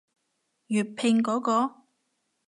[0.67, 1.85] 粵拼嗰個？